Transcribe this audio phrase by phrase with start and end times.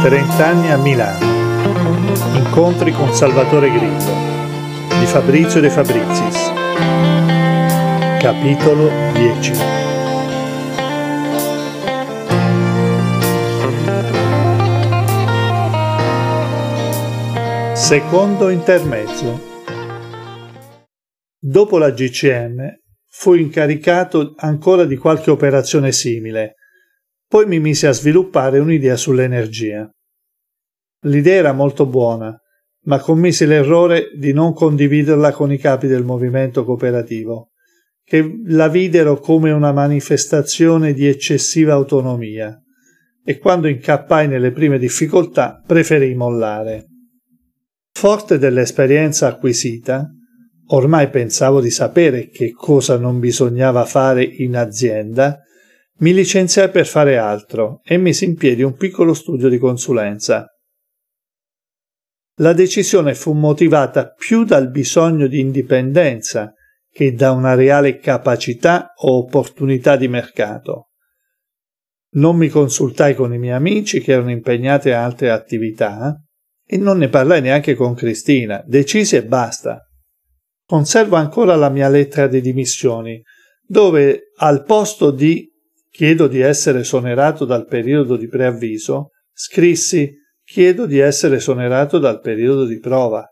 [0.00, 1.26] 30 anni a Milano.
[2.36, 4.26] Incontri con Salvatore Grillo
[5.00, 6.52] di Fabrizio De Fabrizis.
[8.20, 9.52] Capitolo 10
[17.74, 19.40] Secondo intermezzo
[21.38, 22.78] Dopo la GCM
[23.08, 26.54] fui incaricato ancora di qualche operazione simile
[27.28, 29.88] poi mi mise a sviluppare un'idea sull'energia.
[31.02, 32.34] L'idea era molto buona,
[32.84, 37.50] ma commisi l'errore di non condividerla con i capi del movimento cooperativo,
[38.02, 42.58] che la videro come una manifestazione di eccessiva autonomia,
[43.22, 46.86] e quando incappai nelle prime difficoltà preferii mollare.
[47.92, 50.08] Forte dell'esperienza acquisita,
[50.68, 55.42] ormai pensavo di sapere che cosa non bisognava fare in azienda
[55.98, 60.46] mi licenziai per fare altro e misi in piedi un piccolo studio di consulenza.
[62.40, 66.52] La decisione fu motivata più dal bisogno di indipendenza
[66.88, 70.90] che da una reale capacità o opportunità di mercato.
[72.10, 76.16] Non mi consultai con i miei amici che erano impegnati a altre attività
[76.64, 79.82] e non ne parlai neanche con Cristina, decisi e basta.
[80.64, 83.20] Conservo ancora la mia lettera di dimissioni,
[83.66, 85.48] dove al posto di
[85.98, 90.08] chiedo di essere esonerato dal periodo di preavviso, scrissi
[90.44, 93.28] chiedo di essere esonerato dal periodo di prova.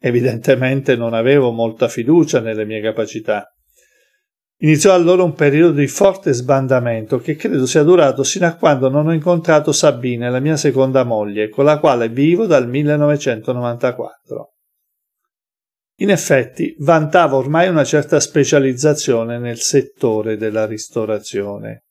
[0.00, 3.52] Evidentemente non avevo molta fiducia nelle mie capacità.
[4.60, 9.08] Iniziò allora un periodo di forte sbandamento che credo sia durato sino a quando non
[9.08, 14.54] ho incontrato Sabine, la mia seconda moglie, con la quale vivo dal 1994.
[15.96, 21.82] In effetti vantavo ormai una certa specializzazione nel settore della ristorazione.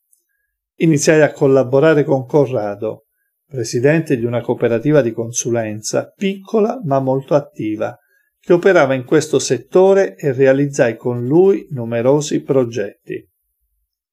[0.80, 3.08] Iniziai a collaborare con Corrado,
[3.47, 7.97] presidente di una cooperativa di consulenza piccola ma molto attiva,
[8.39, 13.28] che operava in questo settore e realizzai con lui numerosi progetti.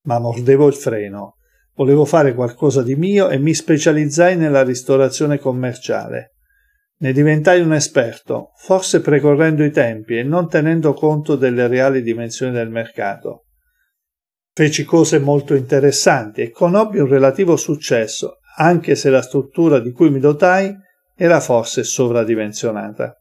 [0.05, 1.37] Ma mordevo il freno.
[1.75, 6.37] Volevo fare qualcosa di mio e mi specializzai nella ristorazione commerciale.
[7.01, 12.53] Ne diventai un esperto, forse precorrendo i tempi e non tenendo conto delle reali dimensioni
[12.53, 13.49] del mercato.
[14.57, 20.11] Feci cose molto interessanti e conobbi un relativo successo, anche se la struttura di cui
[20.11, 20.73] mi dotai
[21.17, 23.21] era forse sovradimensionata.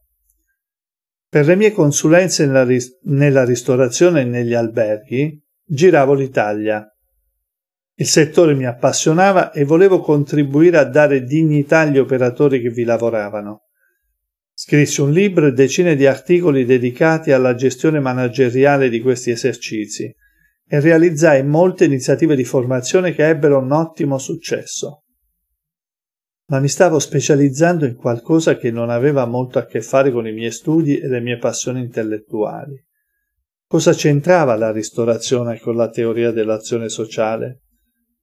[1.28, 6.88] Per le mie consulenze nella, ris- nella ristorazione e negli alberghi giravo l'Italia.
[7.96, 13.70] Il settore mi appassionava e volevo contribuire a dare dignità agli operatori che vi lavoravano.
[14.54, 20.16] Scrissi un libro e decine di articoli dedicati alla gestione manageriale di questi esercizi
[20.74, 25.04] e realizzai molte iniziative di formazione che ebbero un ottimo successo.
[26.48, 30.34] Ma mi stavo specializzando in qualcosa che non aveva molto a che fare con i
[30.34, 32.74] miei studi e le mie passioni intellettuali.
[33.68, 37.62] Cosa c'entrava la ristorazione con la teoria dell'azione sociale?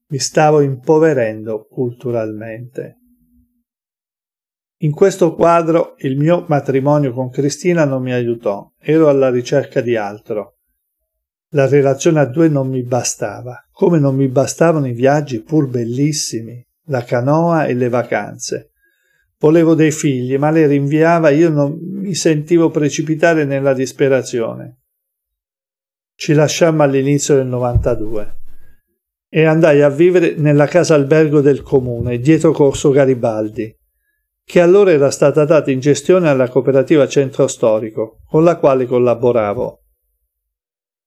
[0.09, 2.97] Mi stavo impoverendo culturalmente.
[4.78, 9.94] In questo quadro il mio matrimonio con Cristina non mi aiutò, ero alla ricerca di
[9.94, 10.56] altro
[11.50, 16.65] la relazione a due non mi bastava, come non mi bastavano i viaggi pur bellissimi,
[16.87, 18.71] la canoa e le vacanze.
[19.38, 24.81] Volevo dei figli, ma le rinviava e io non mi sentivo precipitare nella disperazione.
[26.15, 28.39] Ci lasciammo all'inizio del 92
[29.31, 33.75] e andai a vivere nella casa albergo del comune, dietro Corso Garibaldi,
[34.44, 39.80] che allora era stata data in gestione alla cooperativa Centro Storico, con la quale collaboravo.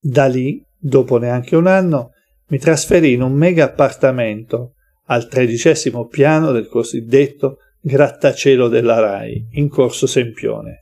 [0.06, 2.12] Da lì, dopo neanche un anno,
[2.48, 4.74] mi trasferì in un mega appartamento
[5.06, 10.82] al tredicesimo piano del cosiddetto grattacielo della RAI, in Corso Sempione.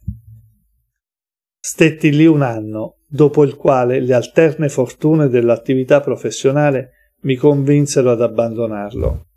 [1.59, 8.23] Stetti lì un anno, dopo il quale le alterne fortune dell'attività professionale mi convinsero ad
[8.23, 9.27] abbandonarlo.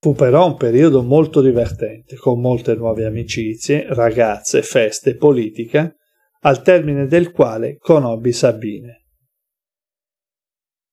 [0.00, 5.94] Fu però un periodo molto divertente, con molte nuove amicizie, ragazze, feste, politica,
[6.40, 9.01] al termine del quale conobbi Sabine.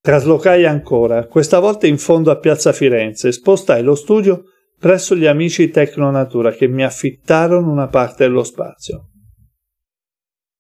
[0.09, 4.45] Traslocai ancora, questa volta in fondo a Piazza Firenze, e spostai lo studio
[4.79, 9.09] presso gli amici Tecnonatura che mi affittarono una parte dello spazio.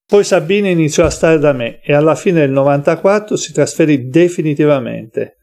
[0.05, 5.37] Poi Sabina iniziò a stare da me e alla fine del 94 si trasferì definitivamente.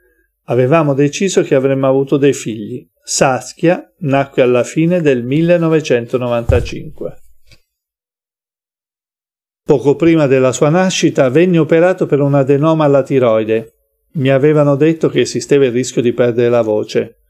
[0.45, 2.89] Avevamo deciso che avremmo avuto dei figli.
[3.03, 7.17] Saskia nacque alla fine del 1995.
[9.65, 13.73] Poco prima della sua nascita venne operato per un adenoma alla tiroide
[14.17, 17.21] mi avevano detto che esisteva il rischio di perdere la voce.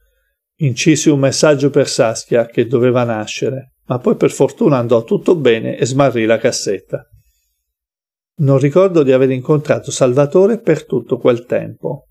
[0.58, 5.76] Incisi un messaggio per Saskia che doveva nascere, ma poi per fortuna andò tutto bene
[5.76, 7.06] e smarrì la cassetta.
[8.38, 12.08] Non ricordo di aver incontrato Salvatore per tutto quel tempo.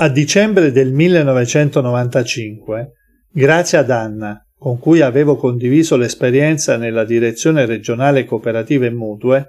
[0.00, 2.92] A dicembre del 1995,
[3.30, 9.48] grazie ad Anna, con cui avevo condiviso l'esperienza nella direzione regionale cooperative mutue,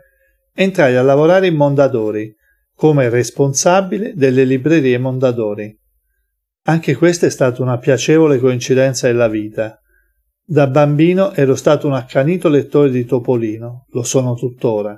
[0.54, 2.36] entrai a lavorare in Mondadori
[2.80, 5.78] come responsabile delle librerie Mondadori.
[6.68, 9.78] Anche questa è stata una piacevole coincidenza della vita.
[10.42, 14.98] Da bambino ero stato un accanito lettore di Topolino, lo sono tuttora,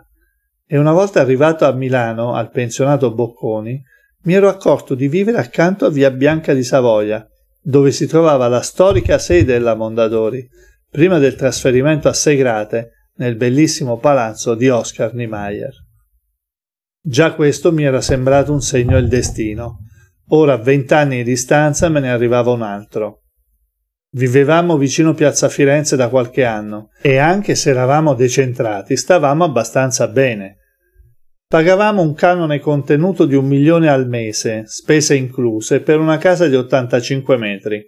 [0.63, 3.81] e una volta arrivato a Milano, al pensionato Bocconi,
[4.25, 7.27] mi ero accorto di vivere accanto a via Bianca di Savoia,
[7.59, 10.47] dove si trovava la storica sede della Mondadori,
[10.87, 15.73] prima del trasferimento a Segrate, nel bellissimo palazzo di Oscar Niemeyer.
[17.03, 19.79] Già questo mi era sembrato un segno del destino,
[20.33, 23.23] Ora, a vent'anni di distanza, me ne arrivava un altro.
[24.13, 30.57] Vivevamo vicino Piazza Firenze da qualche anno e anche se eravamo decentrati, stavamo abbastanza bene.
[31.47, 36.55] Pagavamo un canone contenuto di un milione al mese, spese incluse, per una casa di
[36.55, 37.85] 85 metri.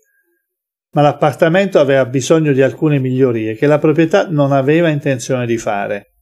[0.95, 6.12] Ma l'appartamento aveva bisogno di alcune migliorie che la proprietà non aveva intenzione di fare.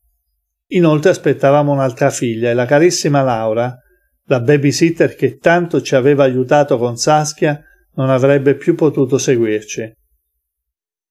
[0.73, 3.77] Inoltre aspettavamo un'altra figlia e la carissima Laura
[4.25, 7.61] la babysitter che tanto ci aveva aiutato con Saskia
[7.95, 9.91] non avrebbe più potuto seguirci.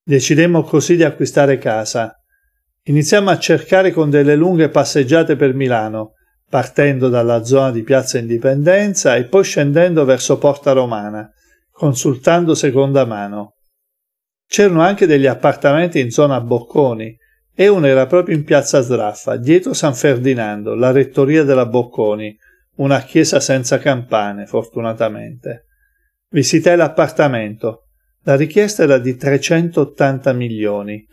[0.03, 2.15] Decidemmo così di acquistare casa.
[2.85, 6.13] Iniziamo a cercare con delle lunghe passeggiate per Milano,
[6.49, 11.31] partendo dalla zona di Piazza Indipendenza e poi scendendo verso Porta Romana,
[11.71, 13.57] consultando seconda mano.
[14.47, 17.15] C'erano anche degli appartamenti in zona Bocconi
[17.55, 22.37] e uno era proprio in Piazza Sraffa, dietro San Ferdinando, la rettoria della Bocconi,
[22.77, 25.67] una chiesa senza campane, fortunatamente.
[26.31, 27.89] Visitai l'appartamento.
[28.23, 31.07] La richiesta era di 380 milioni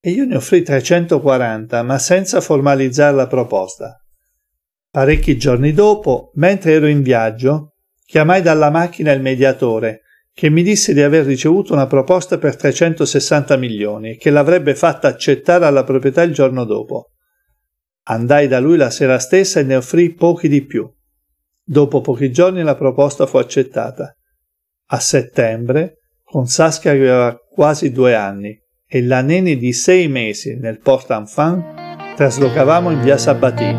[0.00, 3.98] e io ne offrì 340, ma senza formalizzare la proposta.
[4.90, 10.02] Parecchi giorni dopo, mentre ero in viaggio, chiamai dalla macchina il mediatore,
[10.34, 15.06] che mi disse di aver ricevuto una proposta per 360 milioni e che l'avrebbe fatta
[15.06, 17.12] accettare alla proprietà il giorno dopo.
[18.06, 20.92] Andai da lui la sera stessa e ne offrì pochi di più.
[21.62, 24.12] Dopo pochi giorni la proposta fu accettata.
[24.88, 30.56] A settembre, con Saskia che aveva quasi due anni e la neni di sei mesi
[30.56, 33.78] nel Port Enfant, traslocavamo in via Sabatini.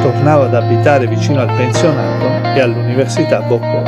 [0.00, 3.87] Tornavo ad abitare vicino al pensionato e all'università Bocconi.